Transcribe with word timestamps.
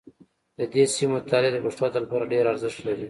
د 0.57 0.59
دې 0.73 0.83
سیمې 0.93 1.11
مطالعه 1.15 1.51
د 1.53 1.57
پښتو 1.65 1.81
ادب 1.87 2.01
لپاره 2.03 2.29
ډېر 2.33 2.43
ارزښت 2.51 2.79
لري 2.87 2.99